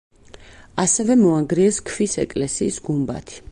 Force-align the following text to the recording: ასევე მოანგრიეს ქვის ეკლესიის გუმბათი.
ასევე 0.83 1.17
მოანგრიეს 1.19 1.79
ქვის 1.91 2.19
ეკლესიის 2.25 2.83
გუმბათი. 2.91 3.41